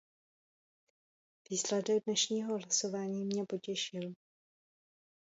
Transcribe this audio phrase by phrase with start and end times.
[1.49, 4.13] Výsledek dnešního hlasování mě potěšil.